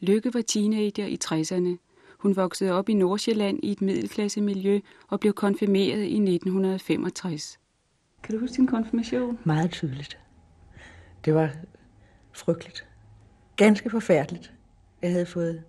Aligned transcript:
Lykke 0.00 0.34
var 0.34 0.40
teenager 0.40 1.06
i 1.06 1.18
60'erne. 1.24 1.76
Hun 2.18 2.36
voksede 2.36 2.72
op 2.72 2.88
i 2.88 2.94
Nordsjælland 2.94 3.60
i 3.62 3.72
et 3.72 3.82
middelklassemiljø 3.82 4.80
og 5.08 5.20
blev 5.20 5.32
konfirmeret 5.32 6.02
i 6.02 6.14
1965. 6.14 7.58
Kan 8.22 8.34
du 8.34 8.40
huske 8.40 8.56
din 8.56 8.66
konfirmation? 8.66 9.38
Meget 9.44 9.70
tydeligt. 9.70 10.18
Det 11.24 11.34
var 11.34 11.50
frygteligt. 12.32 12.86
Ganske 13.56 13.90
forfærdeligt. 13.90 14.52
Jeg 15.02 15.10
havde 15.10 15.26
fået 15.26 15.62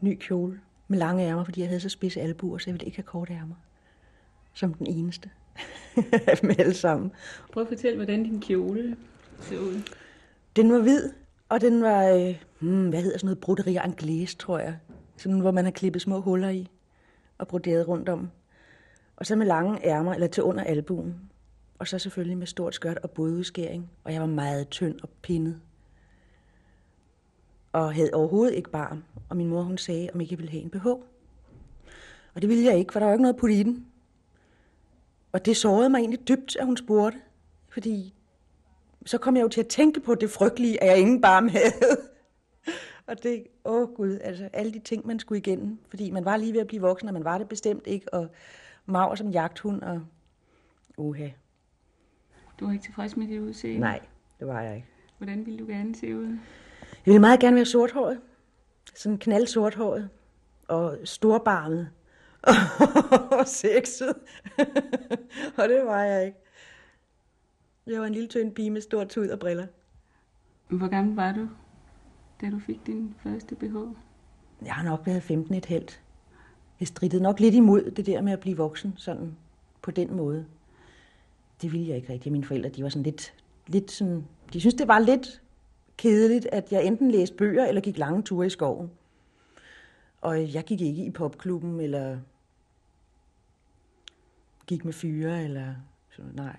ny 0.00 0.18
kjole 0.20 0.60
med 0.88 0.98
lange 0.98 1.24
ærmer, 1.24 1.44
fordi 1.44 1.60
jeg 1.60 1.68
havde 1.68 1.80
så 1.80 1.88
spidse 1.88 2.20
albuer, 2.20 2.58
så 2.58 2.70
jeg 2.70 2.74
ville 2.74 2.86
ikke 2.86 2.98
have 2.98 3.04
korte 3.04 3.32
ærmer. 3.32 3.54
Som 4.54 4.74
den 4.74 4.86
eneste 4.86 5.30
af 6.28 6.36
dem 6.36 6.50
alle 6.58 6.74
sammen. 6.74 7.12
Prøv 7.52 7.62
at 7.62 7.68
fortælle, 7.68 7.96
hvordan 7.96 8.22
din 8.22 8.40
kjole 8.40 8.96
ser 9.40 9.58
ud. 9.58 9.82
Den 10.56 10.72
var 10.72 10.78
hvid, 10.78 11.10
og 11.48 11.60
den 11.60 11.82
var, 11.82 12.04
øh, 12.08 12.42
hmm, 12.60 12.88
hvad 12.88 13.02
hedder 13.02 13.18
sådan 13.18 13.26
noget, 13.26 13.40
broderi 13.40 13.76
anglaise, 13.76 14.36
tror 14.36 14.58
jeg. 14.58 14.78
Sådan, 15.16 15.40
hvor 15.40 15.50
man 15.50 15.64
har 15.64 15.72
klippet 15.72 16.02
små 16.02 16.20
huller 16.20 16.48
i 16.48 16.70
og 17.38 17.48
broderet 17.48 17.88
rundt 17.88 18.08
om. 18.08 18.30
Og 19.16 19.26
så 19.26 19.36
med 19.36 19.46
lange 19.46 19.86
ærmer, 19.86 20.14
eller 20.14 20.26
til 20.26 20.42
under 20.42 20.64
albuen. 20.64 21.14
Og 21.78 21.88
så 21.88 21.98
selvfølgelig 21.98 22.38
med 22.38 22.46
stort 22.46 22.74
skørt 22.74 22.98
og 22.98 23.10
bådudskæring. 23.10 23.90
Og 24.04 24.12
jeg 24.12 24.20
var 24.20 24.26
meget 24.26 24.68
tynd 24.68 25.00
og 25.02 25.08
pindet. 25.22 25.60
Og 27.72 27.94
havde 27.94 28.10
overhovedet 28.12 28.54
ikke 28.54 28.70
barm. 28.70 29.04
Og 29.28 29.36
min 29.36 29.48
mor, 29.48 29.62
hun 29.62 29.78
sagde, 29.78 30.10
om 30.14 30.20
ikke 30.20 30.32
jeg 30.32 30.38
ville 30.38 30.50
have 30.50 30.62
en 30.62 30.70
BH. 30.70 30.86
Og 32.34 32.42
det 32.42 32.48
ville 32.48 32.64
jeg 32.64 32.78
ikke, 32.78 32.92
for 32.92 33.00
der 33.00 33.06
var 33.06 33.12
ikke 33.12 33.22
noget 33.22 33.34
at 33.34 33.40
putte 33.40 33.54
i 33.54 33.62
den. 33.62 33.86
Og 35.32 35.44
det 35.44 35.56
sårede 35.56 35.88
mig 35.90 35.98
egentlig 35.98 36.28
dybt, 36.28 36.56
at 36.56 36.66
hun 36.66 36.76
spurgte. 36.76 37.18
Fordi 37.68 38.14
så 39.06 39.18
kom 39.18 39.36
jeg 39.36 39.42
jo 39.42 39.48
til 39.48 39.60
at 39.60 39.66
tænke 39.66 40.00
på 40.00 40.14
det 40.14 40.30
frygtelige, 40.30 40.82
at 40.82 40.88
jeg 40.88 40.98
ingen 40.98 41.20
barm 41.20 41.48
havde 41.48 41.72
og 43.08 43.22
det, 43.22 43.46
åh 43.64 43.88
gud, 43.94 44.18
altså 44.24 44.48
alle 44.52 44.72
de 44.72 44.78
ting, 44.78 45.06
man 45.06 45.18
skulle 45.18 45.38
igennem. 45.38 45.78
Fordi 45.88 46.10
man 46.10 46.24
var 46.24 46.36
lige 46.36 46.52
ved 46.52 46.60
at 46.60 46.66
blive 46.66 46.82
voksen, 46.82 47.08
og 47.08 47.14
man 47.14 47.24
var 47.24 47.38
det 47.38 47.48
bestemt 47.48 47.86
ikke. 47.86 48.14
Og 48.14 48.28
maver 48.86 49.14
som 49.14 49.30
jagthund, 49.30 49.82
og 49.82 50.02
uha. 50.96 51.28
Du 52.60 52.66
var 52.66 52.72
ikke 52.72 52.84
tilfreds 52.84 53.16
med 53.16 53.26
dit 53.26 53.40
udseende? 53.40 53.80
Nej, 53.80 54.00
det 54.38 54.46
var 54.46 54.60
jeg 54.60 54.76
ikke. 54.76 54.88
Hvordan 55.18 55.46
ville 55.46 55.58
du 55.58 55.66
gerne 55.66 55.94
se 55.94 56.16
ud? 56.16 56.26
Jeg 56.26 57.04
ville 57.04 57.18
meget 57.18 57.40
gerne 57.40 57.56
være 57.56 57.64
sorthåret. 57.64 58.20
Sådan 58.94 59.18
knald 59.18 59.46
sorthåret. 59.46 60.08
Og 60.68 60.98
storbarmet. 61.04 61.90
og 63.40 63.46
sexet. 63.46 64.14
og 65.58 65.68
det 65.68 65.84
var 65.84 66.02
jeg 66.02 66.26
ikke. 66.26 66.38
Jeg 67.86 68.00
var 68.00 68.06
en 68.06 68.12
lille 68.12 68.28
tynd 68.28 68.54
pige 68.54 68.70
med 68.70 68.80
stor 68.80 69.04
tud 69.04 69.28
og 69.28 69.38
briller. 69.38 69.66
Hvor 70.68 70.88
gammel 70.88 71.16
var 71.16 71.32
du, 71.32 71.48
da 72.40 72.50
du 72.50 72.58
fik 72.58 72.86
din 72.86 73.14
første 73.22 73.54
BH? 73.54 73.76
Jeg 74.62 74.74
har 74.74 74.82
nok 74.82 75.06
været 75.06 75.22
15 75.22 75.54
et 75.54 75.66
helt. 75.66 76.02
Jeg 76.80 76.88
strittede 76.88 77.22
nok 77.22 77.40
lidt 77.40 77.54
imod 77.54 77.90
det 77.90 78.06
der 78.06 78.20
med 78.20 78.32
at 78.32 78.40
blive 78.40 78.56
voksen, 78.56 78.94
sådan 78.96 79.36
på 79.82 79.90
den 79.90 80.16
måde. 80.16 80.46
Det 81.62 81.72
ville 81.72 81.88
jeg 81.88 81.96
ikke 81.96 82.12
rigtig. 82.12 82.32
Mine 82.32 82.44
forældre, 82.44 82.68
de 82.68 82.82
var 82.82 82.88
sådan 82.88 83.02
lidt, 83.02 83.34
lidt 83.66 83.90
sådan, 83.90 84.24
de 84.52 84.60
synes 84.60 84.74
det 84.74 84.88
var 84.88 84.98
lidt 84.98 85.42
kedeligt, 85.96 86.46
at 86.52 86.72
jeg 86.72 86.84
enten 86.84 87.10
læste 87.10 87.36
bøger 87.36 87.66
eller 87.66 87.80
gik 87.80 87.98
lange 87.98 88.22
ture 88.22 88.46
i 88.46 88.50
skoven. 88.50 88.90
Og 90.20 90.54
jeg 90.54 90.64
gik 90.64 90.80
ikke 90.80 91.04
i 91.04 91.10
popklubben, 91.10 91.80
eller 91.80 92.18
gik 94.66 94.84
med 94.84 94.92
fyre, 94.92 95.44
eller 95.44 95.74
sådan, 96.10 96.32
nej. 96.34 96.56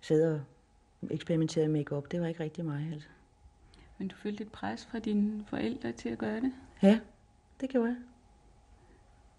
Sad 0.00 0.34
og 0.34 0.40
eksperimenterede 1.10 1.68
med 1.68 1.80
make 1.80 2.08
det 2.10 2.20
var 2.20 2.26
ikke 2.26 2.42
rigtig 2.42 2.64
mig, 2.64 2.90
altså. 2.92 3.08
Men 4.02 4.08
du 4.08 4.16
følte 4.16 4.42
et 4.42 4.52
pres 4.52 4.88
fra 4.90 4.98
dine 4.98 5.44
forældre 5.48 5.92
til 5.92 6.08
at 6.08 6.18
gøre 6.18 6.40
det? 6.40 6.52
Ja, 6.82 6.98
det 7.60 7.68
gjorde 7.68 7.88
jeg. 7.88 7.96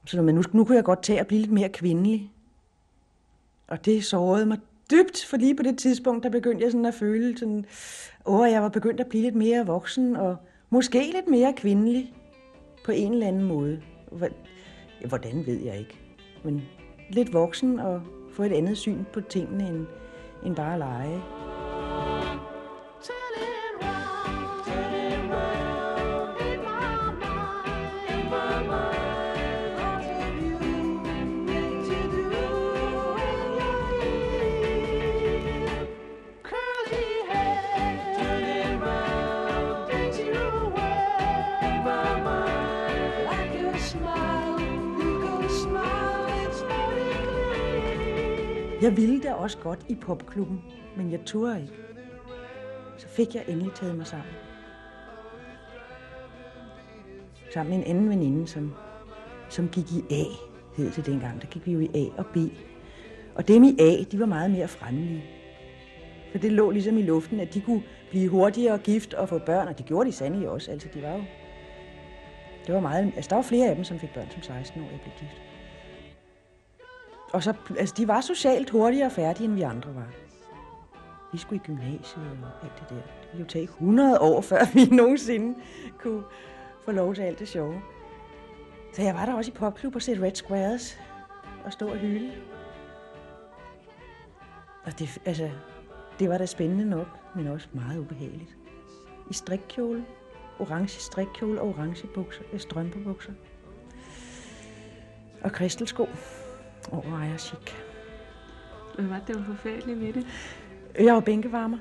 Så 0.05 0.21
men 0.21 0.35
nu, 0.35 0.43
nu 0.51 0.65
kunne 0.65 0.75
jeg 0.75 0.83
godt 0.83 1.03
tage 1.03 1.19
at 1.19 1.27
blive 1.27 1.41
lidt 1.41 1.51
mere 1.51 1.69
kvindelig. 1.69 2.31
Og 3.67 3.85
det 3.85 4.03
sårede 4.03 4.45
mig 4.45 4.57
dybt, 4.91 5.25
for 5.25 5.37
lige 5.37 5.55
på 5.55 5.63
det 5.63 5.77
tidspunkt, 5.77 6.23
der 6.23 6.29
begyndte 6.29 6.63
jeg 6.63 6.71
sådan 6.71 6.85
at 6.85 6.93
føle, 6.93 7.37
sådan, 7.37 7.65
åh, 8.25 8.51
jeg 8.51 8.61
var 8.61 8.69
begyndt 8.69 8.99
at 8.99 9.07
blive 9.07 9.23
lidt 9.23 9.35
mere 9.35 9.65
voksen, 9.65 10.15
og 10.15 10.37
måske 10.69 11.11
lidt 11.13 11.27
mere 11.27 11.53
kvindelig 11.57 12.13
på 12.85 12.91
en 12.91 13.13
eller 13.13 13.27
anden 13.27 13.43
måde. 13.43 13.81
Hvordan 15.05 15.45
ved 15.45 15.59
jeg 15.59 15.79
ikke. 15.79 15.99
Men 16.43 16.61
lidt 17.09 17.33
voksen 17.33 17.79
og 17.79 18.01
få 18.31 18.43
et 18.43 18.53
andet 18.53 18.77
syn 18.77 19.03
på 19.13 19.21
tingene 19.21 19.67
end, 19.67 19.85
end 20.45 20.55
bare 20.55 20.73
at 20.73 20.79
lege. 20.79 21.42
Jeg 48.83 48.97
ville 48.97 49.19
da 49.21 49.33
også 49.33 49.57
godt 49.57 49.85
i 49.89 49.95
popklubben, 49.95 50.61
men 50.97 51.11
jeg 51.11 51.19
turde 51.25 51.61
ikke. 51.61 51.73
Så 52.97 53.07
fik 53.07 53.35
jeg 53.35 53.43
endelig 53.47 53.73
taget 53.75 53.95
mig 53.97 54.07
sammen. 54.07 54.33
Sammen 57.53 57.77
med 57.77 57.85
en 57.85 57.91
anden 57.91 58.09
veninde, 58.09 58.47
som, 58.47 58.73
som 59.49 59.69
gik 59.69 59.91
i 59.91 60.13
A, 60.13 60.23
hed 60.77 60.91
det 60.91 61.05
dengang. 61.05 61.41
Der 61.41 61.47
gik 61.47 61.65
vi 61.65 61.71
jo 61.71 61.79
i 61.79 61.89
A 61.93 62.19
og 62.21 62.25
B. 62.25 62.37
Og 63.35 63.47
dem 63.47 63.63
i 63.63 63.75
A, 63.79 64.03
de 64.11 64.19
var 64.19 64.25
meget 64.25 64.51
mere 64.51 64.67
fremmelige. 64.67 65.23
For 66.31 66.37
det 66.37 66.51
lå 66.51 66.71
ligesom 66.71 66.97
i 66.97 67.01
luften, 67.01 67.39
at 67.39 67.53
de 67.53 67.61
kunne 67.61 67.83
blive 68.09 68.29
hurtigere 68.29 68.77
gift 68.77 69.13
og 69.13 69.29
få 69.29 69.39
børn, 69.39 69.67
og 69.67 69.77
det 69.77 69.85
gjorde 69.85 70.09
de 70.09 70.15
sandelig 70.15 70.49
også. 70.49 70.71
Altså, 70.71 70.87
de 70.93 71.01
var 71.01 71.11
jo... 71.11 71.23
Det 72.67 72.75
var 72.75 72.81
meget... 72.81 73.11
Altså, 73.15 73.29
der 73.29 73.35
var 73.35 73.43
flere 73.43 73.69
af 73.69 73.75
dem, 73.75 73.83
som 73.83 73.99
fik 73.99 74.13
børn 74.13 74.31
som 74.31 74.41
16 74.41 74.81
år, 74.81 74.87
jeg 74.91 74.99
blev 75.01 75.13
gift. 75.19 75.52
Og 77.33 77.43
så, 77.43 77.53
altså, 77.77 77.95
de 77.97 78.07
var 78.07 78.21
socialt 78.21 78.69
hurtigere 78.69 79.11
færdige, 79.11 79.45
end 79.45 79.53
vi 79.53 79.61
andre 79.61 79.95
var. 79.95 80.07
Vi 81.31 81.37
skulle 81.37 81.61
i 81.63 81.67
gymnasiet 81.67 82.25
og 82.43 82.63
alt 82.63 82.79
det 82.79 82.89
der. 82.89 82.95
Det 82.95 83.29
ville 83.31 83.43
jo 83.43 83.45
tage 83.45 83.63
100 83.63 84.19
år, 84.19 84.41
før 84.41 84.73
vi 84.73 84.85
nogensinde 84.95 85.59
kunne 85.99 86.23
få 86.85 86.91
lov 86.91 87.15
til 87.15 87.21
alt 87.21 87.39
det 87.39 87.47
sjove. 87.47 87.81
Så 88.93 89.01
jeg 89.01 89.15
var 89.15 89.25
der 89.25 89.33
også 89.33 89.51
i 89.51 89.53
popklub 89.53 89.95
og 89.95 90.01
set 90.01 90.21
Red 90.21 90.35
Squares 90.35 90.99
og 91.65 91.73
stå 91.73 91.87
og 91.87 91.97
hylde. 91.97 92.31
Og 94.85 94.99
det, 94.99 95.21
altså, 95.25 95.49
det 96.19 96.29
var 96.29 96.37
da 96.37 96.45
spændende 96.45 96.89
nok, 96.89 97.07
men 97.35 97.47
også 97.47 97.67
meget 97.71 97.99
ubehageligt. 97.99 98.57
I 99.29 99.33
strikkjole, 99.33 100.05
orange 100.59 100.99
strikkjole 100.99 101.61
og 101.61 101.67
orange 101.67 102.07
bukser, 102.07 102.43
øh, 102.53 102.59
strømpebukser. 102.59 103.33
Og 105.43 105.51
kristelsko 105.51 106.07
over 106.91 107.17
ejer 107.17 107.37
chic. 107.37 107.73
Hvad 108.95 109.05
var 109.05 109.21
det, 109.27 109.35
var 109.35 109.43
forfærdeligt 109.55 109.99
ved 109.99 110.13
det? 110.13 110.27
Jeg 110.99 111.13
var 111.13 111.19
bænkevarmer. 111.19 111.77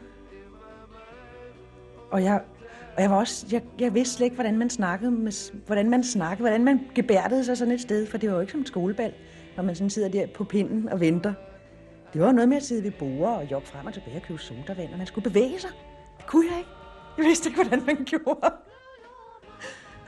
Og 2.10 2.22
jeg, 2.22 2.42
og 2.96 3.02
jeg 3.02 3.10
var 3.10 3.16
også, 3.16 3.46
jeg, 3.52 3.62
jeg 3.78 3.94
vidste 3.94 4.14
slet 4.14 4.24
ikke, 4.24 4.34
hvordan 4.34 4.58
man 4.58 4.70
snakkede, 4.70 5.10
med, 5.10 5.52
hvordan 5.66 5.90
man 5.90 6.04
snakkede, 6.04 6.48
hvordan 6.48 6.64
man 6.64 6.80
gebærdede 6.94 7.44
sig 7.44 7.56
sådan 7.56 7.74
et 7.74 7.80
sted, 7.80 8.06
for 8.06 8.18
det 8.18 8.28
var 8.28 8.34
jo 8.34 8.40
ikke 8.40 8.52
som 8.52 8.60
et 8.60 8.66
skolebal, 8.66 9.12
når 9.56 9.64
man 9.64 9.74
sådan 9.74 9.90
sidder 9.90 10.08
der 10.08 10.26
på 10.26 10.44
pinden 10.44 10.88
og 10.88 11.00
venter. 11.00 11.34
Det 12.12 12.20
var 12.20 12.32
noget 12.32 12.48
med 12.48 12.56
at 12.56 12.62
sidde 12.62 12.84
ved 12.84 12.90
borde 12.90 13.36
og 13.36 13.50
jobbe 13.50 13.68
frem 13.68 13.86
og 13.86 13.94
tilbage 13.94 14.16
og 14.16 14.22
købe 14.22 14.38
sodavand, 14.38 14.92
og 14.92 14.98
man 14.98 15.06
skulle 15.06 15.30
bevæge 15.30 15.58
sig. 15.58 15.70
Det 16.18 16.26
kunne 16.26 16.46
jeg 16.50 16.58
ikke. 16.58 16.70
Jeg 17.18 17.24
vidste 17.24 17.48
ikke, 17.48 17.62
hvordan 17.62 17.86
man 17.86 18.04
gjorde. 18.04 18.52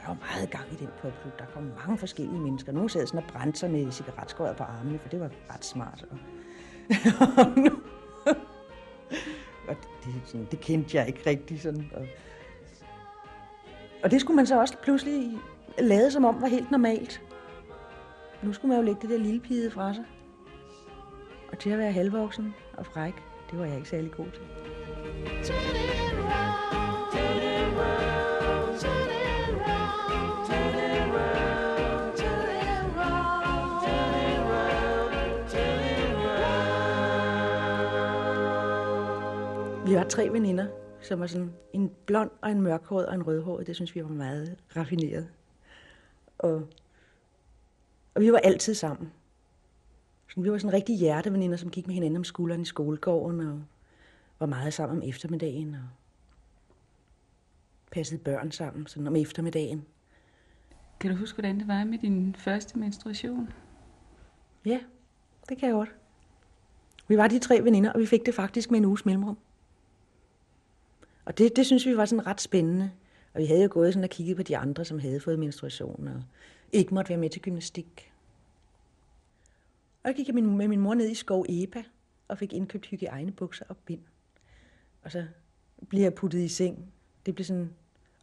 Der 0.05 0.11
var 0.11 0.19
meget 0.35 0.51
gang 0.51 0.65
i 0.73 0.75
den 0.75 0.89
popklub. 1.03 1.39
Der 1.39 1.45
kom 1.55 1.63
mange 1.63 1.99
forskellige 1.99 2.41
mennesker. 2.41 2.73
Nogle 2.73 2.91
sad 2.91 3.07
sådan 3.07 3.25
og 3.25 3.33
brændte 3.33 3.59
sig 3.59 3.71
med 3.71 3.93
cigaretskåret 3.93 4.57
på 4.57 4.63
armene, 4.63 4.99
for 4.99 5.09
det 5.09 5.21
var 5.21 5.31
ret 5.55 5.65
smart. 5.65 6.05
Og, 6.11 6.19
og 9.69 9.77
det, 10.05 10.15
sådan, 10.25 10.47
det 10.51 10.61
kendte 10.61 10.97
jeg 10.97 11.07
ikke 11.07 11.21
rigtig 11.27 11.61
sådan. 11.61 11.91
Og, 11.95 12.07
og 14.03 14.11
det 14.11 14.21
skulle 14.21 14.37
man 14.37 14.47
så 14.47 14.61
også 14.61 14.77
pludselig 14.83 15.39
lade 15.79 16.11
som 16.11 16.25
om 16.25 16.41
var 16.41 16.49
helt 16.49 16.71
normalt. 16.71 17.23
Nu 18.43 18.53
skulle 18.53 18.69
man 18.69 18.79
jo 18.79 18.85
lægge 18.85 19.01
det 19.01 19.11
der 19.11 19.19
lille 19.19 19.41
pige 19.41 19.71
fra 19.71 19.95
sig. 19.95 20.05
Og 21.53 21.59
til 21.59 21.71
at 21.71 21.79
være 21.79 21.93
halvvoksen 21.93 22.55
og 22.77 22.87
fræk, 22.87 23.15
det 23.51 23.59
var 23.59 23.65
jeg 23.65 23.77
ikke 23.77 23.89
særlig 23.89 24.13
god 24.13 24.27
til. 24.31 24.43
Var 40.05 40.11
tre 40.11 40.33
veninder, 40.33 40.67
som 41.03 41.21
var 41.21 41.27
sådan 41.27 41.53
en 41.73 41.91
blond 42.07 42.31
og 42.43 42.51
en 42.51 42.61
mørkhåret 42.61 43.07
og 43.07 43.15
en 43.15 43.27
rødhåret. 43.27 43.67
Det 43.67 43.75
synes 43.77 43.95
vi 43.95 44.03
var 44.03 44.09
meget 44.09 44.57
raffineret. 44.77 45.29
Og, 46.39 46.69
og 48.15 48.23
vi 48.23 48.33
var 48.33 48.39
altid 48.39 48.75
sammen. 48.75 49.13
Så 50.29 50.41
vi 50.41 50.51
var 50.51 50.59
sådan 50.59 50.73
rigtig 50.73 50.99
hjerteveninder, 50.99 51.57
som 51.57 51.71
gik 51.71 51.87
med 51.87 51.95
hinanden 51.95 52.17
om 52.17 52.25
skulderen 52.25 52.63
i 52.63 52.65
skolegården 52.65 53.41
og 53.41 53.63
var 54.39 54.47
meget 54.47 54.75
sammen 54.75 55.03
om 55.03 55.09
eftermiddagen 55.09 55.75
og 55.75 55.89
passede 57.91 58.21
børn 58.21 58.53
sammen 58.53 58.87
sådan 58.87 59.07
om 59.07 59.17
eftermiddagen. 59.17 59.85
Kan 61.01 61.11
du 61.11 61.17
huske, 61.17 61.37
hvordan 61.37 61.59
det 61.59 61.69
var 61.69 61.85
med 61.85 61.99
din 61.99 62.35
første 62.39 62.79
menstruation? 62.79 63.49
Ja, 64.65 64.81
det 65.49 65.59
kan 65.59 65.69
jeg 65.69 65.75
godt. 65.75 65.95
Vi 67.09 67.17
var 67.17 67.29
de 67.29 67.39
tre 67.39 67.61
veninder, 67.63 67.93
og 67.93 68.01
vi 68.01 68.07
fik 68.07 68.27
det 68.27 68.35
faktisk 68.35 68.71
med 68.71 68.79
en 68.79 68.85
uges 68.85 69.07
mellemrum. 69.07 69.39
Og 71.25 71.39
det, 71.39 71.57
det 71.57 71.67
synes 71.67 71.87
vi 71.87 71.97
var 71.97 72.05
sådan 72.05 72.27
ret 72.27 72.41
spændende. 72.41 72.91
Og 73.35 73.41
vi 73.41 73.47
havde 73.47 73.63
jo 73.63 73.69
gået 73.71 73.95
sådan 73.95 74.05
og 74.05 74.11
kigget 74.11 74.37
på 74.37 74.43
de 74.43 74.57
andre, 74.57 74.85
som 74.85 74.99
havde 74.99 75.21
fået 75.21 75.39
menstruation 75.39 76.09
og 76.09 76.23
ikke 76.73 76.95
måtte 76.95 77.09
være 77.09 77.19
med 77.19 77.31
til 77.31 77.43
gymnastik. 77.43 78.13
Og 80.03 80.09
jeg 80.09 80.15
gik 80.17 80.35
med 80.35 80.69
min 80.69 80.81
mor 80.81 80.95
ned 80.95 81.11
i 81.11 81.15
skov 81.15 81.47
Epa 81.49 81.83
og 82.29 82.39
fik 82.39 82.53
indkøbt 82.53 82.87
hygiejnebukser 82.87 83.65
og 83.69 83.77
bind. 83.77 84.01
Og 85.03 85.13
så 85.13 85.25
blev 85.89 86.03
jeg 86.03 86.15
puttet 86.15 86.41
i 86.41 86.49
seng. 86.49 86.93
Det 87.27 87.35
blev 87.35 87.45
sådan, 87.45 87.71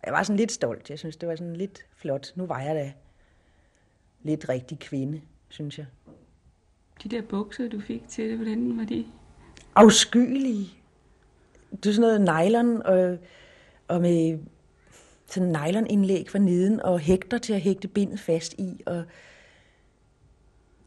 jeg 0.06 0.14
var 0.14 0.24
sådan 0.24 0.38
lidt 0.38 0.52
stolt. 0.52 0.90
Jeg 0.90 1.00
synes, 1.00 1.18
det 1.18 1.30
var 1.30 1.36
sådan 1.36 1.56
lidt 1.56 1.86
flot. 1.96 2.32
Nu 2.36 2.46
var 2.46 2.62
jeg 2.62 2.76
da 2.76 2.94
lidt 4.24 4.50
rigtig 4.50 4.80
kvinde, 4.80 5.22
synes 5.50 5.78
jeg. 5.78 5.86
De 7.04 7.10
der 7.10 7.22
bukser, 7.22 7.70
du 7.70 7.80
fik 7.80 8.08
til 8.08 8.30
det, 8.30 8.38
hvordan 8.38 8.78
var 8.78 8.86
de? 8.86 9.06
Afskyelige. 9.76 10.81
Det 11.72 11.86
er 11.90 11.94
sådan 11.94 12.22
noget 12.22 12.46
nylon 12.46 12.82
og, 12.82 13.18
og 13.88 14.02
med 14.02 14.40
sådan 15.28 15.50
nylonindlæg 15.50 16.30
for 16.30 16.38
neden 16.38 16.82
og 16.82 17.00
hægter 17.00 17.38
til 17.38 17.54
at 17.54 17.62
hægte 17.62 17.88
bindet 17.88 18.20
fast 18.20 18.54
i. 18.54 18.82
Og 18.86 19.04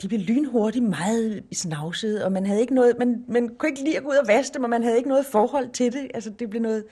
de 0.03 0.09
blev 0.09 0.21
lynhurtigt 0.21 0.85
meget 0.85 1.45
snavsede, 1.53 2.25
og 2.25 2.33
man 2.33 2.47
havde 2.47 2.61
ikke 2.61 2.75
noget, 2.75 2.99
man, 2.99 3.25
man 3.29 3.49
kunne 3.59 3.69
ikke 3.69 3.85
lige 3.85 4.01
gå 4.01 4.09
ud 4.09 4.17
og 4.17 4.29
vaske 4.29 4.55
dem, 4.55 4.65
og 4.65 4.71
man 4.71 4.83
havde 4.83 4.97
ikke 4.97 5.09
noget 5.09 5.27
forhold 5.27 5.71
til 5.71 5.93
det. 5.93 6.11
Altså, 6.15 6.31
det 6.31 6.51
blev 6.51 6.63
noget, 6.63 6.85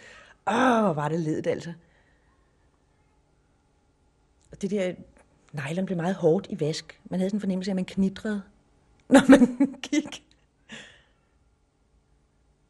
åh, 0.46 0.82
hvor 0.84 0.92
var 0.92 1.08
det 1.08 1.20
ledet 1.20 1.46
altså. 1.46 1.72
Og 4.52 4.62
det 4.62 4.70
der 4.70 4.92
nylon 5.52 5.86
blev 5.86 5.96
meget 5.96 6.14
hårdt 6.14 6.46
i 6.50 6.60
vask. 6.60 7.00
Man 7.04 7.20
havde 7.20 7.30
sådan 7.30 7.36
en 7.36 7.40
fornemmelse 7.40 7.70
af, 7.70 7.72
at 7.72 7.76
man 7.76 7.84
knitrede, 7.84 8.42
når 9.08 9.30
man 9.30 9.56
gik. 9.90 10.24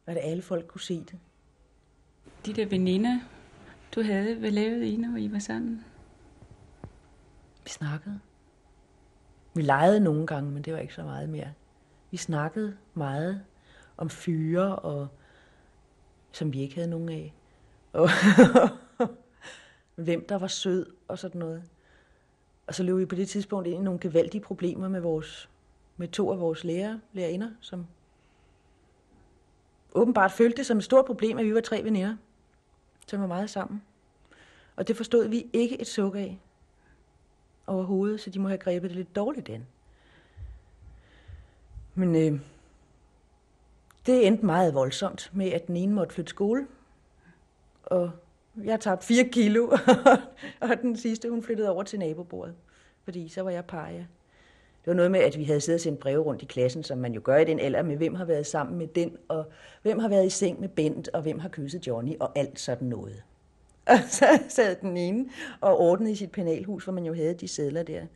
Og 0.07 0.13
at 0.13 0.19
alle 0.23 0.43
folk 0.43 0.67
kunne 0.67 0.81
se 0.81 1.01
det. 1.01 1.19
De 2.47 2.53
der 2.53 2.67
veninder, 2.67 3.21
du 3.95 4.03
havde, 4.03 4.35
hvad 4.35 4.51
lavede 4.51 4.89
I, 4.89 4.97
når 4.97 5.17
I 5.17 5.33
var 5.33 5.39
sammen? 5.39 5.85
Vi 7.65 7.71
snakkede. 7.71 8.21
Vi 9.55 9.63
legede 9.63 10.01
nogle 10.01 10.27
gange, 10.27 10.51
men 10.51 10.63
det 10.63 10.73
var 10.73 10.79
ikke 10.79 10.95
så 10.95 11.03
meget 11.03 11.29
mere. 11.29 11.53
Vi 12.11 12.17
snakkede 12.17 12.77
meget 12.95 13.45
om 13.97 14.11
fyre, 14.11 14.77
og, 14.77 15.09
som 16.33 16.53
vi 16.53 16.61
ikke 16.61 16.75
havde 16.75 16.91
nogen 16.91 17.09
af. 17.09 17.35
Og 17.93 18.09
hvem 20.05 20.27
der 20.29 20.39
var 20.39 20.47
sød 20.47 20.87
og 21.09 21.19
sådan 21.19 21.39
noget. 21.39 21.63
Og 22.67 22.75
så 22.75 22.83
løb 22.83 22.97
vi 22.97 23.07
på 23.07 23.15
det 23.15 23.29
tidspunkt 23.29 23.67
ind 23.69 23.81
i 23.81 23.83
nogle 23.85 24.01
gevaldige 24.01 24.41
problemer 24.41 24.89
med, 24.89 25.01
vores, 25.01 25.51
med 25.97 26.09
to 26.09 26.33
af 26.33 26.41
vores 26.41 26.65
lærer, 26.65 26.99
lærerinder, 27.13 27.51
som 27.61 27.87
åbenbart 29.95 30.33
følte 30.33 30.57
det 30.57 30.67
som 30.67 30.79
et 30.79 30.85
stort 30.85 31.05
problem, 31.05 31.39
at 31.39 31.45
vi 31.45 31.55
var 31.55 31.61
tre 31.61 31.85
veninder, 31.85 32.17
som 33.07 33.21
var 33.21 33.27
meget 33.27 33.51
sammen. 33.51 33.83
Og 34.77 34.89
det 34.89 34.97
forstod 34.97 35.29
vi 35.29 35.47
ikke 35.53 35.81
et 35.81 35.87
suk 35.87 36.15
af 36.17 36.39
overhovedet, 37.67 38.21
så 38.21 38.31
de 38.31 38.39
må 38.39 38.49
have 38.49 38.59
grebet 38.59 38.91
det 38.91 38.97
lidt 38.97 39.17
dårligt 39.17 39.49
an. 39.49 39.67
Men 41.95 42.15
øh, 42.15 42.41
det 44.07 44.27
endte 44.27 44.47
meget 44.47 44.75
voldsomt 44.75 45.31
med, 45.33 45.53
at 45.53 45.67
den 45.67 45.77
ene 45.77 45.95
måtte 45.95 46.15
flytte 46.15 46.31
skole, 46.31 46.67
og 47.83 48.11
jeg 48.65 48.81
tabte 48.81 49.07
fire 49.07 49.29
kilo, 49.29 49.67
og 50.61 50.69
den 50.83 50.97
sidste, 50.97 51.31
hun 51.31 51.43
flyttede 51.43 51.71
over 51.71 51.83
til 51.83 51.99
nabobordet, 51.99 52.55
fordi 53.05 53.29
så 53.29 53.43
var 53.43 53.51
jeg 53.51 53.65
paria. 53.65 54.07
Det 54.85 54.87
var 54.87 54.95
noget 54.95 55.11
med, 55.11 55.21
at 55.21 55.39
vi 55.39 55.45
havde 55.45 55.61
siddet 55.61 55.79
og 55.79 55.81
sendt 55.81 56.01
breve 56.01 56.23
rundt 56.23 56.43
i 56.43 56.47
klassen, 56.47 56.83
som 56.83 56.99
man 56.99 57.13
jo 57.13 57.21
gør 57.25 57.37
i 57.37 57.45
den 57.45 57.61
alder, 57.61 57.83
med 57.83 57.97
hvem 57.97 58.15
har 58.15 58.25
været 58.25 58.47
sammen 58.47 58.79
med 58.79 58.87
den, 58.87 59.17
og 59.29 59.45
hvem 59.83 59.99
har 59.99 60.09
været 60.09 60.27
i 60.27 60.31
seng 60.31 60.61
med 60.61 60.69
Bent, 60.69 61.09
og 61.09 61.23
hvem 61.23 61.39
har 61.39 61.49
kysset 61.49 61.87
Johnny, 61.87 62.13
og 62.21 62.39
alt 62.39 62.61
sådan 62.61 62.89
noget. 62.89 63.23
Og 63.87 63.99
så 64.09 64.43
sad 64.49 64.77
den 64.81 64.97
ene 64.97 65.29
og 65.61 65.81
ordnede 65.81 66.13
i 66.13 66.15
sit 66.15 66.33
penalhus, 66.33 66.85
hvor 66.85 66.93
man 66.93 67.05
jo 67.05 67.15
havde 67.15 67.35
de 67.35 67.49
sædler 67.49 67.83
der. 67.83 68.07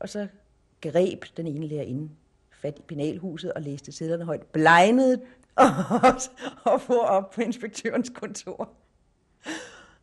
Og 0.00 0.08
så 0.08 0.26
greb 0.80 1.24
den 1.36 1.46
ene 1.46 1.66
lærerinde 1.66 2.10
fat 2.50 2.78
i 2.78 2.82
penalhuset 2.82 3.52
og 3.52 3.62
læste 3.62 3.92
sædlerne 3.92 4.24
højt, 4.24 4.42
blegnede 4.42 5.20
og, 5.56 6.14
og 6.64 6.80
få 6.80 7.00
op 7.00 7.30
på 7.30 7.40
inspektørens 7.40 8.10
kontor. 8.14 8.70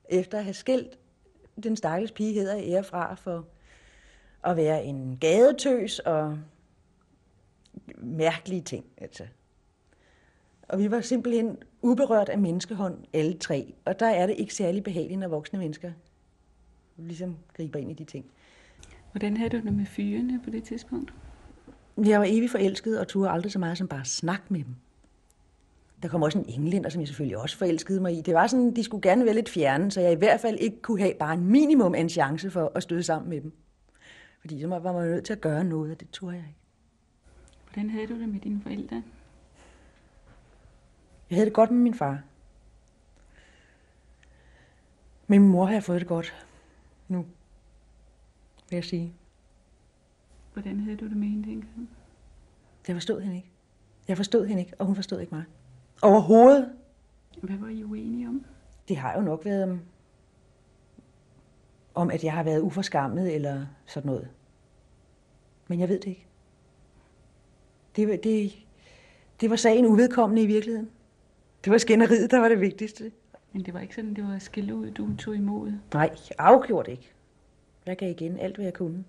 Efter 0.10 0.38
at 0.38 0.44
have 0.44 0.54
skældt 0.54 1.00
den 1.64 1.76
stakkels 1.76 2.12
pige 2.12 2.34
hedder 2.34 2.58
ære 2.58 2.84
fra 2.84 3.16
for 3.16 3.46
at 4.46 4.58
være 4.58 4.84
en 4.84 5.18
gadetøs 5.18 6.00
og 6.00 6.38
mærkelige 7.98 8.62
ting. 8.62 8.86
Altså. 8.98 9.24
Og 10.70 10.80
vi 10.80 10.92
var 10.92 11.02
simpelthen 11.02 11.58
uberørt 11.82 12.30
af 12.30 12.38
menneskehånd, 12.38 12.98
alle 13.14 13.34
tre. 13.34 13.74
Og 13.86 14.00
der 14.00 14.08
er 14.08 14.28
det 14.28 14.36
ikke 14.38 14.54
særlig 14.54 14.84
behageligt, 14.84 15.20
når 15.20 15.28
voksne 15.28 15.60
mennesker 15.60 15.92
ligesom 16.98 17.38
griber 17.54 17.80
ind 17.80 17.92
i 17.92 17.94
de 17.94 18.04
ting. 18.04 18.26
Hvordan 19.12 19.38
havde 19.38 19.50
du 19.50 19.58
det 19.58 19.74
med 19.74 19.86
fyrene 19.86 20.42
på 20.44 20.50
det 20.50 20.64
tidspunkt? 20.64 21.14
Jeg 22.06 22.20
var 22.20 22.26
evig 22.30 22.50
forelsket 22.50 23.00
og 23.00 23.08
turde 23.08 23.30
aldrig 23.30 23.52
så 23.52 23.60
meget 23.60 23.78
som 23.78 23.88
bare 23.88 24.06
snakke 24.06 24.44
med 24.50 24.64
dem. 24.64 24.76
Der 26.04 26.10
kom 26.10 26.24
også 26.24 26.40
en 26.40 26.46
englænder, 26.48 26.90
som 26.90 27.02
jeg 27.02 27.08
selvfølgelig 27.08 27.38
også 27.38 27.58
forelskede 27.58 28.02
mig 28.02 28.18
i. 28.18 28.22
Det 28.22 28.34
var 28.34 28.48
sådan, 28.48 28.76
de 28.76 28.84
skulle 28.84 29.02
gerne 29.02 29.26
være 29.26 29.34
lidt 29.34 29.50
fjerne, 29.50 29.92
så 29.92 30.02
jeg 30.02 30.12
i 30.12 30.16
hvert 30.16 30.40
fald 30.40 30.58
ikke 30.60 30.82
kunne 30.82 31.00
have 31.00 31.14
bare 31.20 31.34
en 31.34 31.46
minimum 31.46 31.96
af 31.96 32.00
en 32.00 32.10
chance 32.10 32.52
for 32.52 32.72
at 32.76 32.84
støde 32.84 33.04
sammen 33.04 33.30
med 33.30 33.42
dem. 33.42 33.54
Fordi 34.46 34.62
så 34.62 34.68
var 34.68 34.94
man 34.94 35.08
nødt 35.08 35.26
til 35.26 35.34
at 35.34 35.42
gøre 35.42 35.64
noget, 35.64 35.92
og 35.92 36.00
det 36.00 36.10
turde 36.10 36.36
jeg 36.36 36.46
ikke. 36.48 36.60
Hvordan 37.66 37.90
havde 37.90 38.08
du 38.08 38.20
det 38.20 38.30
med 38.30 38.40
dine 38.40 38.62
forældre? 38.62 39.04
Jeg 41.30 41.36
havde 41.36 41.46
det 41.46 41.54
godt 41.54 41.72
med 41.72 41.80
min 41.80 41.94
far. 41.94 42.24
Med 45.28 45.40
min 45.40 45.50
mor 45.50 45.66
har 45.66 45.74
jeg 45.74 45.84
fået 45.84 46.00
det 46.00 46.08
godt 46.08 46.48
nu, 47.08 47.26
vil 48.70 48.76
jeg 48.78 48.84
sige. 48.84 49.14
Hvordan 50.54 50.80
havde 50.80 50.98
du 50.98 51.06
det 51.06 51.18
med 51.18 51.28
hende 51.28 51.50
dengang? 51.50 51.90
Jeg 52.88 52.96
forstod 52.96 53.22
hende 53.22 53.36
ikke. 53.36 53.52
Jeg 54.08 54.18
forstod 54.18 54.48
hende 54.48 54.62
ikke, 54.62 54.74
og 54.80 54.86
hun 54.86 54.96
forstod 54.96 55.20
ikke 55.20 55.36
mig. 55.36 55.44
Overhovedet. 56.02 56.74
Hvad 57.44 57.58
var 57.58 57.68
I 57.68 57.84
uenige 57.84 58.28
om? 58.28 58.46
Det 58.88 58.98
har 58.98 59.16
jo 59.16 59.22
nok 59.22 59.46
været 59.46 59.64
om, 59.64 59.82
om 61.96 62.12
at 62.12 62.24
jeg 62.24 62.34
har 62.34 62.44
været 62.44 62.62
uforskammet 62.62 63.36
eller 63.36 63.66
sådan 63.86 64.08
noget. 64.08 64.30
Men 65.68 65.80
jeg 65.80 65.90
ved 65.90 66.00
det 66.00 66.08
ikke. 66.08 66.26
Det, 67.96 68.24
det, 68.24 68.54
det 69.42 69.50
var 69.50 69.56
sagen 69.56 69.86
uvedkommende 69.86 70.42
i 70.42 70.46
virkeligheden. 70.46 70.90
Det 71.64 71.72
var 71.72 71.78
skænderiet, 71.78 72.32
der 72.32 72.40
var 72.40 72.50
det 72.50 72.62
vigtigste. 72.62 73.12
Men 73.54 73.66
det 73.66 73.74
var 73.74 73.80
ikke 73.80 73.96
sådan, 73.96 74.14
det 74.14 74.24
var 74.24 74.40
skæld 74.40 74.72
ud, 74.72 74.92
du 74.92 75.16
tog 75.18 75.36
imod? 75.36 75.74
Nej, 75.94 76.16
afgjort 76.38 76.88
ikke. 76.88 77.12
Jeg 77.86 77.98
gav 77.98 78.10
igen 78.10 78.40
alt, 78.40 78.56
hvad 78.56 78.66
jeg 78.66 78.74
kunne. 78.74 79.04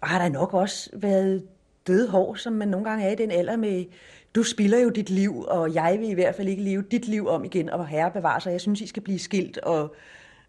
Og 0.00 0.08
har 0.08 0.22
der 0.22 0.28
nok 0.28 0.54
også 0.54 0.90
været 0.92 1.46
døde 1.86 2.08
hår, 2.08 2.34
som 2.34 2.52
man 2.52 2.68
nogle 2.68 2.90
gange 2.90 3.04
er 3.04 3.10
i 3.10 3.14
den 3.14 3.30
alder 3.30 3.56
med, 3.56 3.84
du 4.34 4.42
spiller 4.42 4.78
jo 4.78 4.88
dit 4.88 5.10
liv, 5.10 5.44
og 5.48 5.74
jeg 5.74 5.96
vil 6.00 6.08
i 6.08 6.14
hvert 6.14 6.34
fald 6.34 6.48
ikke 6.48 6.62
leve 6.62 6.82
dit 6.82 7.08
liv 7.08 7.28
om 7.28 7.44
igen, 7.44 7.70
og 7.70 7.86
herre 7.86 8.10
bevarer 8.10 8.38
sig, 8.38 8.52
jeg 8.52 8.60
synes, 8.60 8.80
I 8.80 8.86
skal 8.86 9.02
blive 9.02 9.18
skilt, 9.18 9.58
og 9.58 9.94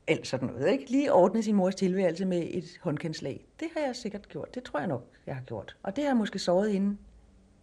alt 0.09 0.27
sådan 0.27 0.47
noget. 0.47 0.71
Ikke? 0.71 0.91
Lige 0.91 1.13
ordne 1.13 1.43
sin 1.43 1.55
mors 1.55 1.75
tilværelse 1.75 2.25
med 2.25 2.47
et 2.51 2.79
håndkendslag. 2.81 3.45
Det 3.59 3.67
har 3.77 3.85
jeg 3.85 3.95
sikkert 3.95 4.29
gjort. 4.29 4.55
Det 4.55 4.63
tror 4.63 4.79
jeg 4.79 4.87
nok, 4.87 5.07
jeg 5.25 5.35
har 5.35 5.43
gjort. 5.43 5.77
Og 5.83 5.95
det 5.95 6.03
har 6.03 6.09
jeg 6.09 6.17
måske 6.17 6.39
såret 6.39 6.71
hende 6.71 6.97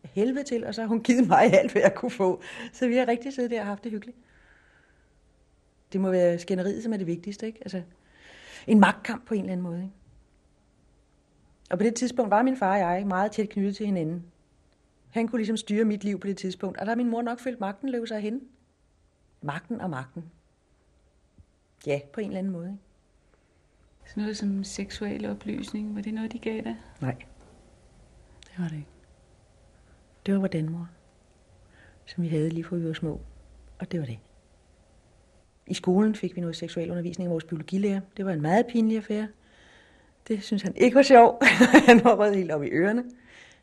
helvede 0.05 0.45
til, 0.45 0.67
og 0.67 0.75
så 0.75 0.81
har 0.81 0.88
hun 0.88 1.03
givet 1.03 1.29
mig 1.29 1.53
alt, 1.53 1.73
hvad 1.73 1.83
jeg 1.83 1.95
kunne 1.95 2.11
få. 2.11 2.43
Så 2.73 2.88
vi 2.88 2.97
har 2.97 3.09
rigtig 3.09 3.33
siddet 3.33 3.50
der 3.50 3.61
og 3.61 3.67
haft 3.67 3.85
det 3.85 3.93
hyggeligt. 3.93 4.19
Det 5.93 6.00
må 6.00 6.11
være 6.11 6.38
skænderiet, 6.38 6.83
som 6.83 6.93
er 6.93 6.97
det 6.97 7.07
vigtigste. 7.07 7.47
Ikke? 7.47 7.59
Altså, 7.62 7.83
en 8.67 8.81
magtkamp 8.81 9.26
på 9.26 9.35
en 9.35 9.41
eller 9.41 9.53
anden 9.53 9.65
måde. 9.65 9.83
Ikke? 9.83 9.95
Og 11.71 11.79
på 11.79 11.85
det 11.85 11.95
tidspunkt 11.95 12.31
var 12.31 12.43
min 12.43 12.57
far 12.57 12.73
og 12.73 12.79
jeg 12.79 13.07
meget 13.07 13.33
tæt 13.33 13.49
knyttet 13.49 13.76
til 13.76 13.87
hinanden. 13.87 14.25
Han 15.11 15.29
kunne 15.29 15.38
ligesom 15.38 15.57
styre 15.57 15.85
mit 15.85 16.05
liv 16.05 16.21
på 16.21 16.26
det 16.26 16.37
tidspunkt. 16.37 16.79
Og 16.79 16.87
der 16.87 16.91
har 16.91 16.97
min 16.97 17.11
mor 17.11 17.23
nok 17.23 17.41
følt 17.41 17.61
magten 17.61 17.88
løb 17.88 18.07
sig 18.07 18.21
hen. 18.21 18.41
Magten 19.43 19.81
og 19.81 19.91
magten. 19.91 20.25
Ja, 21.87 22.00
på 22.12 22.21
en 22.21 22.26
eller 22.26 22.38
anden 22.38 22.52
måde. 22.52 22.66
Ikke? 22.66 22.83
Sådan 24.06 24.23
noget 24.23 24.37
som 24.37 24.64
seksuel 24.64 25.26
oplysning, 25.26 25.97
var 25.97 26.02
det 26.02 26.14
noget, 26.14 26.33
de 26.33 26.38
gav 26.38 26.62
dig? 26.62 26.76
Nej, 27.00 27.16
det 28.42 28.54
var 28.59 28.68
det 28.68 28.76
ikke. 28.76 28.90
Det 30.26 30.35
var 30.35 30.38
hvordan 30.38 30.68
mor, 30.68 30.88
som 32.06 32.25
vi 32.25 32.28
havde 32.28 32.49
lige 32.49 32.64
fra 32.64 32.76
vi 32.76 32.87
var 32.87 32.92
små. 32.92 33.21
Og 33.78 33.92
det 33.92 34.00
var 34.00 34.06
det. 34.06 34.18
I 35.66 35.75
skolen 35.75 36.14
fik 36.14 36.37
vi 36.37 36.40
noget 36.40 36.56
seksualundervisning 36.56 37.26
af 37.26 37.33
vores 37.33 37.45
biologilærer. 37.45 38.00
Det 38.16 38.25
var 38.26 38.33
en 38.33 38.42
meget 38.42 38.66
pinlig 38.66 38.97
affære. 38.97 39.28
Det 40.28 40.42
synes 40.42 40.62
han 40.62 40.76
ikke 40.76 40.95
var 40.95 41.02
sjov. 41.02 41.42
han 41.88 42.04
var 42.04 42.16
rød 42.16 42.35
helt 42.35 42.50
op 42.50 42.62
i 42.62 42.68
ørerne. 42.68 43.04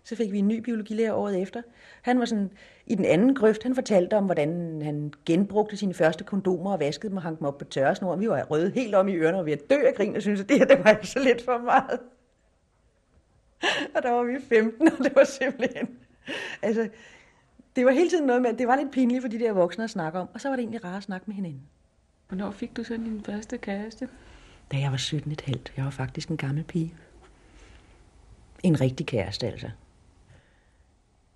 Så 0.04 0.16
fik 0.16 0.32
vi 0.32 0.38
en 0.38 0.48
ny 0.48 0.60
biologilærer 0.60 1.14
året 1.14 1.42
efter. 1.42 1.62
Han 2.02 2.20
var 2.20 2.26
sådan 2.26 2.52
i 2.86 2.96
den 2.96 3.06
anden 3.06 3.36
grøft. 3.36 3.64
Han 3.64 3.76
fortalte 3.76 4.18
om, 4.18 4.26
hvordan 4.26 4.82
han 4.82 5.14
genbrugte 5.26 5.78
sine 5.78 5.94
første 5.94 6.24
kondomer 6.24 6.74
og 6.74 6.80
vaskede 6.80 7.10
dem 7.10 7.18
og 7.18 7.24
hang 7.24 7.40
dem 7.40 7.48
op 7.48 7.58
på 7.58 7.66
tørresnor. 7.66 8.16
Vi 8.16 8.30
var 8.30 8.44
røde 8.44 8.72
helt 8.72 8.96
om 8.96 9.08
i 9.08 9.16
ørerne, 9.16 9.38
og 9.38 9.46
vi 9.46 9.52
havde 9.52 9.64
dø 9.70 9.88
af 9.88 9.96
grin 9.96 10.16
og 10.16 10.22
syntes, 10.22 10.42
at 10.42 10.50
det 10.50 10.58
her 10.58 10.66
det 10.66 10.80
var 10.84 10.92
altså 10.92 11.20
lidt 11.20 11.46
for 11.46 11.58
meget. 11.58 12.00
og 13.96 14.04
der 14.04 14.12
var 14.12 14.24
vi 14.24 14.34
15, 14.50 14.88
og 14.88 15.04
det 15.04 15.16
var 15.16 15.24
simpelthen... 15.24 15.90
Altså, 16.62 16.90
det 17.76 17.86
var 17.86 17.92
hele 17.92 18.10
tiden 18.10 18.26
noget 18.26 18.42
med, 18.42 18.50
at 18.50 18.60
det 18.60 18.68
var 18.68 18.76
lidt 18.76 18.92
pinligt 18.92 19.22
for 19.22 19.30
de 19.30 19.40
der 19.40 19.52
voksne 19.52 19.84
at 19.84 19.90
snakke 19.90 20.20
om, 20.20 20.28
og 20.34 20.42
så 20.42 20.50
var 20.50 20.56
det 20.56 20.64
egentlig 20.64 20.86
rart 20.86 20.98
at 20.98 21.04
snakke 21.04 21.24
med 21.28 21.36
hinanden. 21.36 21.62
Hvornår 22.28 22.52
fik 22.52 22.78
du 22.78 22.84
så 22.84 22.94
din 22.94 23.24
første 23.26 23.58
kæreste? 23.58 24.10
Da 24.72 24.78
jeg 24.78 24.92
var 24.92 24.98
17,5. 24.98 25.54
Jeg 25.78 25.86
var 25.86 25.92
faktisk 25.92 26.30
en 26.30 26.38
gammel 26.38 26.64
pige. 26.64 26.94
En 28.64 28.82
rigtig 28.82 29.06
kæreste, 29.06 29.48
altså. 29.48 29.70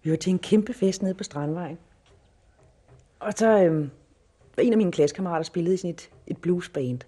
Vi 0.07 0.11
var 0.11 0.17
til 0.17 0.29
en 0.29 0.39
kæmpe 0.39 0.73
fest 0.73 1.01
nede 1.01 1.13
på 1.13 1.23
Strandvejen. 1.23 1.77
Og 3.19 3.33
så 3.35 3.63
øhm, 3.63 3.89
var 4.55 4.63
en 4.63 4.73
af 4.73 4.77
mine 4.77 4.91
klassekammerater 4.91 5.43
spillede 5.43 5.73
i 5.73 5.77
sådan 5.77 5.89
et, 5.89 6.09
et 6.27 6.37
bluesband. 6.37 6.99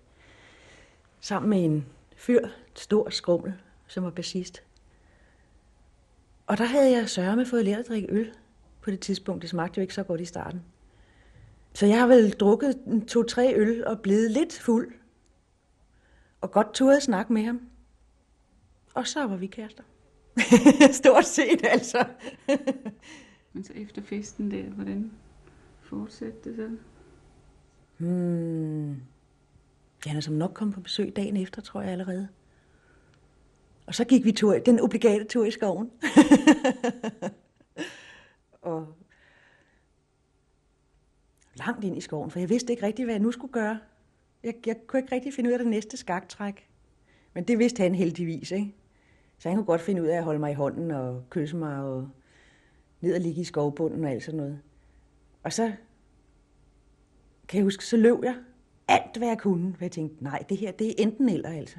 Sammen 1.19 1.49
med 1.49 1.65
en 1.65 1.85
fyr, 2.15 2.47
stor 2.75 3.09
skrummel, 3.09 3.53
som 3.87 4.03
var 4.03 4.09
bassist. 4.09 4.63
Og 6.47 6.57
der 6.57 6.63
havde 6.63 6.91
jeg 6.91 7.09
sørme 7.09 7.45
fået 7.45 7.65
lært 7.65 7.79
at 7.79 7.87
drikke 7.87 8.07
øl 8.11 8.31
på 8.81 8.91
det 8.91 8.99
tidspunkt. 8.99 9.41
Det 9.41 9.49
smagte 9.49 9.77
jo 9.77 9.81
ikke 9.81 9.93
så 9.93 10.03
godt 10.03 10.21
i 10.21 10.25
starten. 10.25 10.61
Så 11.73 11.85
jeg 11.85 11.99
har 11.99 12.07
vel 12.07 12.31
drukket 12.31 12.77
to-tre 13.07 13.53
øl 13.55 13.87
og 13.87 13.99
blevet 13.99 14.31
lidt 14.31 14.59
fuld. 14.59 14.93
Og 16.41 16.51
godt 16.51 16.73
turde 16.73 16.97
at 16.97 17.03
snakke 17.03 17.33
med 17.33 17.43
ham. 17.43 17.61
Og 18.93 19.07
så 19.07 19.27
var 19.27 19.35
vi 19.35 19.47
kærester. 19.47 19.83
Stort 20.91 21.25
set 21.25 21.59
altså. 21.63 22.05
Men 23.53 23.63
så 23.63 23.73
efter 23.73 24.01
festen 24.01 24.51
der, 24.51 24.63
hvordan 24.63 25.11
fortsatte 25.81 26.37
det 26.43 26.55
så? 26.55 26.69
Hmm. 27.97 29.01
Han 30.05 30.17
er 30.17 30.19
som 30.19 30.33
nok 30.33 30.51
kommet 30.53 30.75
på 30.75 30.81
besøg 30.81 31.15
dagen 31.15 31.37
efter, 31.37 31.61
tror 31.61 31.81
jeg 31.81 31.91
allerede. 31.91 32.27
Og 33.87 33.95
så 33.95 34.05
gik 34.05 34.25
vi 34.25 34.31
tur, 34.31 34.59
den 34.59 34.79
obligate 34.79 35.23
tur 35.23 35.45
i 35.45 35.51
skoven. 35.51 35.91
og 38.61 38.87
langt 41.55 41.83
ind 41.83 41.97
i 41.97 42.01
skoven, 42.01 42.31
for 42.31 42.39
jeg 42.39 42.49
vidste 42.49 42.73
ikke 42.73 42.85
rigtig, 42.85 43.05
hvad 43.05 43.13
jeg 43.13 43.21
nu 43.21 43.31
skulle 43.31 43.53
gøre. 43.53 43.79
Jeg, 44.43 44.53
jeg 44.65 44.75
kunne 44.87 44.99
ikke 44.99 45.15
rigtig 45.15 45.33
finde 45.33 45.49
ud 45.49 45.53
af 45.53 45.59
det 45.59 45.67
næste 45.67 45.97
skaktræk. 45.97 46.69
Men 47.33 47.43
det 47.43 47.59
vidste 47.59 47.83
han 47.83 47.95
heldigvis, 47.95 48.51
ikke? 48.51 48.75
Så 49.39 49.49
han 49.49 49.57
kunne 49.57 49.65
godt 49.65 49.81
finde 49.81 50.01
ud 50.01 50.07
af 50.07 50.17
at 50.17 50.23
holde 50.23 50.39
mig 50.39 50.51
i 50.51 50.55
hånden 50.55 50.91
og 50.91 51.23
kysse 51.29 51.57
mig 51.57 51.77
og 51.77 52.09
ned 53.01 53.15
og 53.15 53.21
ligge 53.21 53.41
i 53.41 53.43
skovbunden 53.43 54.03
og 54.03 54.11
alt 54.11 54.23
sådan 54.23 54.37
noget. 54.37 54.59
Og 55.43 55.53
så 55.53 55.71
kan 57.47 57.57
jeg 57.57 57.63
huske, 57.63 57.85
så 57.85 57.97
løb 57.97 58.23
jeg 58.23 58.35
alt, 58.87 59.17
hvad 59.17 59.27
jeg 59.27 59.37
kunne. 59.37 59.73
For 59.75 59.83
jeg 59.83 59.91
tænkte, 59.91 60.23
nej, 60.23 60.43
det 60.49 60.57
her, 60.57 60.71
det 60.71 60.87
er 60.87 60.93
enten 60.97 61.29
eller 61.29 61.49
altså. 61.49 61.77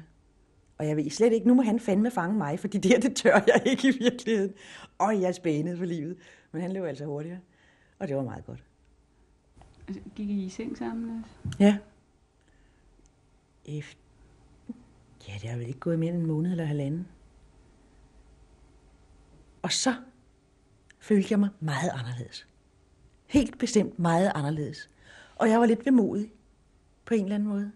Og 0.77 0.87
jeg 0.87 0.97
ved 0.97 1.09
slet 1.09 1.33
ikke, 1.33 1.47
nu 1.47 1.53
må 1.53 1.61
han 1.61 1.79
fandme 1.79 2.11
fange 2.11 2.37
mig, 2.37 2.59
fordi 2.59 2.77
det 2.77 2.91
her, 2.91 2.99
det 2.99 3.15
tør 3.15 3.43
jeg 3.47 3.61
ikke 3.71 3.87
i 3.87 3.97
virkeligheden. 3.99 4.53
Og 4.97 5.21
jeg 5.21 5.27
er 5.27 5.31
spændet 5.31 5.77
for 5.77 5.85
livet. 5.85 6.17
Men 6.51 6.61
han 6.61 6.71
løb 6.71 6.83
altså 6.83 7.05
hurtigere. 7.05 7.39
Og 7.99 8.07
det 8.07 8.15
var 8.15 8.23
meget 8.23 8.45
godt. 8.45 8.63
Altså, 9.87 10.03
gik 10.15 10.29
I 10.29 10.45
i 10.45 10.49
seng 10.49 10.77
sammen? 10.77 11.25
Ja. 11.59 11.77
Efter... 13.65 14.01
Ja, 15.27 15.33
det 15.41 15.49
har 15.49 15.57
vel 15.57 15.67
ikke 15.67 15.79
gået 15.79 15.99
mere 15.99 16.13
end 16.13 16.21
en 16.21 16.27
måned 16.27 16.51
eller 16.51 16.65
halvanden. 16.65 17.07
Og 19.61 19.71
så 19.71 19.95
følte 20.99 21.27
jeg 21.31 21.39
mig 21.39 21.49
meget 21.59 21.89
anderledes. 21.93 22.47
Helt 23.27 23.59
bestemt 23.59 23.99
meget 23.99 24.31
anderledes. 24.35 24.89
Og 25.35 25.49
jeg 25.49 25.59
var 25.59 25.65
lidt 25.65 25.85
vemodig 25.85 26.33
på 27.05 27.13
en 27.13 27.23
eller 27.23 27.35
anden 27.35 27.49
måde. 27.49 27.71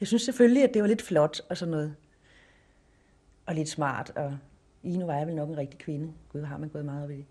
Jeg 0.00 0.08
synes 0.08 0.22
selvfølgelig, 0.22 0.64
at 0.64 0.74
det 0.74 0.82
var 0.82 0.88
lidt 0.88 1.02
flot 1.02 1.40
og 1.50 1.56
sådan 1.56 1.70
noget. 1.70 1.96
Og 3.46 3.54
lidt 3.54 3.68
smart. 3.68 4.10
Og 4.10 4.38
i 4.82 4.96
nu 4.96 5.06
var 5.06 5.14
jeg 5.14 5.26
vel 5.26 5.34
nok 5.34 5.48
en 5.48 5.56
rigtig 5.56 5.78
kvinde. 5.78 6.12
Gud, 6.32 6.42
har 6.42 6.58
man 6.58 6.68
gået 6.68 6.84
meget 6.84 7.04
op 7.04 7.10
i 7.10 7.16
det. 7.16 7.26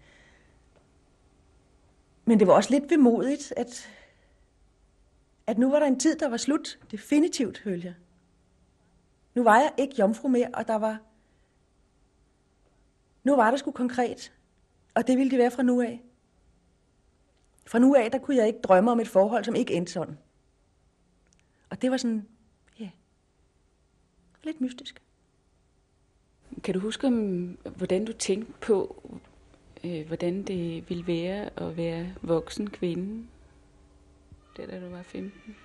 Men 2.25 2.39
det 2.39 2.47
var 2.47 2.53
også 2.53 2.71
lidt 2.71 2.91
vemodigt, 2.91 3.53
at, 3.57 3.89
at 5.47 5.57
nu 5.57 5.71
var 5.71 5.79
der 5.79 5.85
en 5.85 5.99
tid, 5.99 6.15
der 6.15 6.29
var 6.29 6.37
slut. 6.37 6.79
Definitivt, 6.91 7.57
følte 7.57 7.87
jeg. 7.87 7.95
Nu 9.35 9.43
var 9.43 9.57
jeg 9.57 9.71
ikke 9.77 9.95
jomfru 9.99 10.27
mere, 10.27 10.49
og 10.53 10.67
der 10.67 10.75
var... 10.75 10.99
Nu 13.27 13.35
var 13.35 13.51
det 13.51 13.59
sgu 13.59 13.71
konkret. 13.71 14.33
Og 14.93 15.07
det 15.07 15.17
ville 15.17 15.31
det 15.31 15.39
være 15.39 15.51
fra 15.51 15.63
nu 15.63 15.81
af. 15.81 16.03
Fra 17.65 17.79
nu 17.79 17.95
af, 17.95 18.11
der 18.11 18.17
kunne 18.17 18.37
jeg 18.37 18.47
ikke 18.47 18.59
drømme 18.59 18.91
om 18.91 18.99
et 18.99 19.07
forhold, 19.07 19.43
som 19.43 19.55
ikke 19.55 19.73
endte 19.73 19.91
sådan. 19.91 20.17
Og 21.69 21.81
det 21.81 21.91
var 21.91 21.97
sådan, 21.97 22.27
ja, 22.79 22.89
lidt 24.43 24.61
mystisk. 24.61 25.01
Kan 26.63 26.73
du 26.73 26.79
huske, 26.79 27.07
om, 27.07 27.57
hvordan 27.75 28.05
du 28.05 28.13
tænkte 28.13 28.53
på, 28.61 29.03
øh, 29.83 30.07
hvordan 30.07 30.43
det 30.43 30.89
ville 30.89 31.07
være 31.07 31.49
at 31.59 31.77
være 31.77 32.13
voksen 32.21 32.69
kvinde, 32.69 33.27
der 34.57 34.67
da 34.67 34.79
du 34.79 34.89
var 34.89 35.03
15? 35.03 35.55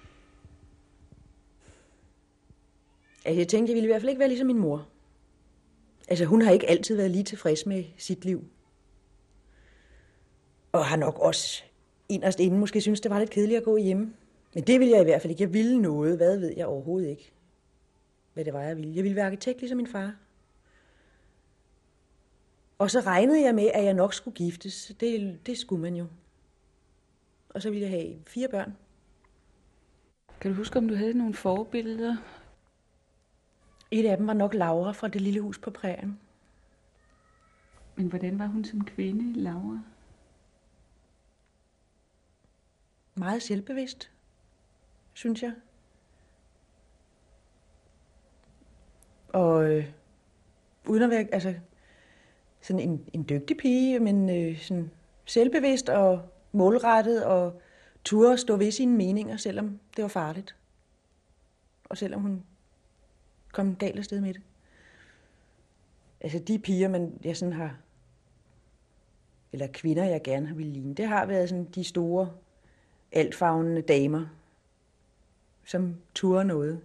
Altså, 3.24 3.38
jeg 3.38 3.48
tænkte, 3.48 3.70
jeg 3.70 3.74
ville 3.74 3.86
i 3.86 3.92
hvert 3.92 4.00
fald 4.00 4.10
ikke 4.10 4.20
være 4.20 4.28
ligesom 4.28 4.46
min 4.46 4.58
mor. 4.58 4.91
Altså, 6.12 6.24
hun 6.24 6.42
har 6.42 6.50
ikke 6.50 6.70
altid 6.70 6.96
været 6.96 7.10
lige 7.10 7.24
tilfreds 7.24 7.66
med 7.66 7.84
sit 7.98 8.24
liv. 8.24 8.44
Og 10.72 10.84
har 10.84 10.96
nok 10.96 11.18
også 11.18 11.62
inderst 12.08 12.40
inden 12.40 12.60
måske 12.60 12.80
synes, 12.80 13.00
det 13.00 13.10
var 13.10 13.18
lidt 13.18 13.30
kedeligt 13.30 13.58
at 13.58 13.64
gå 13.64 13.76
hjemme. 13.76 14.14
Men 14.54 14.64
det 14.64 14.80
ville 14.80 14.92
jeg 14.92 15.00
i 15.00 15.04
hvert 15.04 15.22
fald 15.22 15.30
ikke. 15.30 15.42
Jeg 15.42 15.52
ville 15.52 15.82
noget. 15.82 16.16
Hvad 16.16 16.38
ved 16.38 16.52
jeg 16.56 16.66
overhovedet 16.66 17.08
ikke, 17.08 17.32
hvad 18.32 18.44
det 18.44 18.52
var, 18.52 18.62
jeg 18.62 18.76
ville. 18.76 18.94
Jeg 18.94 19.04
ville 19.04 19.16
være 19.16 19.26
arkitekt 19.26 19.60
ligesom 19.60 19.76
min 19.76 19.86
far. 19.86 20.16
Og 22.78 22.90
så 22.90 23.00
regnede 23.00 23.42
jeg 23.42 23.54
med, 23.54 23.70
at 23.74 23.84
jeg 23.84 23.94
nok 23.94 24.14
skulle 24.14 24.34
giftes. 24.34 24.92
Det, 25.00 25.38
det 25.46 25.58
skulle 25.58 25.82
man 25.82 25.96
jo. 25.96 26.06
Og 27.48 27.62
så 27.62 27.70
ville 27.70 27.82
jeg 27.82 27.90
have 27.90 28.14
fire 28.26 28.48
børn. 28.48 28.76
Kan 30.40 30.50
du 30.50 30.56
huske, 30.56 30.78
om 30.78 30.88
du 30.88 30.94
havde 30.94 31.18
nogle 31.18 31.34
forbilleder? 31.34 32.16
Et 33.94 34.06
af 34.06 34.16
dem 34.16 34.26
var 34.26 34.32
nok 34.32 34.54
Laura 34.54 34.92
fra 34.92 35.08
det 35.08 35.20
lille 35.20 35.40
hus 35.40 35.58
på 35.58 35.70
prærien. 35.70 36.20
Men 37.96 38.06
hvordan 38.06 38.38
var 38.38 38.46
hun 38.46 38.64
som 38.64 38.84
kvinde, 38.84 39.40
Laura? 39.40 39.80
Meget 43.14 43.42
selvbevidst, 43.42 44.10
synes 45.12 45.42
jeg. 45.42 45.52
Og 49.28 49.70
øh, 49.70 49.92
uden 50.86 51.02
at 51.02 51.10
være, 51.10 51.26
altså, 51.32 51.54
sådan 52.60 52.80
en, 52.80 53.08
en 53.12 53.28
dygtig 53.28 53.56
pige, 53.56 54.00
men 54.00 54.30
øh, 54.30 54.58
sådan 54.58 54.90
selvbevidst 55.24 55.88
og 55.88 56.28
målrettet 56.52 57.24
og 57.24 57.62
turde 58.04 58.38
stå 58.38 58.56
ved 58.56 58.70
sine 58.70 58.96
meninger, 58.96 59.36
selvom 59.36 59.80
det 59.96 60.02
var 60.02 60.08
farligt. 60.08 60.56
Og 61.84 61.98
selvom 61.98 62.20
hun 62.20 62.44
kom 63.52 63.76
galt 63.76 63.98
afsted 63.98 64.20
med 64.20 64.34
det. 64.34 64.42
Altså 66.20 66.38
de 66.38 66.58
piger, 66.58 66.88
man, 66.88 67.18
jeg 67.24 67.36
sådan 67.36 67.52
har, 67.52 67.76
eller 69.52 69.66
kvinder, 69.66 70.04
jeg 70.04 70.22
gerne 70.22 70.46
har 70.46 70.54
ville 70.54 70.72
ligne, 70.72 70.94
det 70.94 71.08
har 71.08 71.26
været 71.26 71.48
sådan 71.48 71.64
de 71.64 71.84
store, 71.84 72.32
altfavnende 73.12 73.82
damer, 73.82 74.26
som 75.64 75.96
turer 76.14 76.42
noget. 76.42 76.80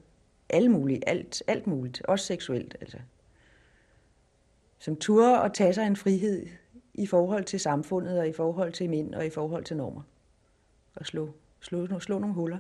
Alt 0.50 0.72
muligt, 0.72 1.04
alt, 1.08 1.44
alt 1.48 1.68
muligt, 1.68 2.02
også 2.02 2.26
seksuelt 2.26 2.78
altså 2.82 2.98
som 4.80 4.96
turer 4.96 5.38
og 5.38 5.54
tage 5.54 5.74
sig 5.74 5.88
en 5.88 5.96
frihed 5.96 6.48
i 6.94 7.08
forhold 7.08 7.44
til 7.44 7.60
samfundet 7.60 8.20
og 8.20 8.28
i 8.28 8.34
forhold 8.34 8.74
til 8.74 8.90
mænd 8.90 9.16
og 9.16 9.26
i 9.26 9.30
forhold 9.30 9.64
til 9.64 9.78
normer. 9.78 10.02
Og 10.96 11.06
slå, 11.06 11.30
slå, 11.60 12.00
slå 12.00 12.20
nogle 12.20 12.36
huller. 12.36 12.60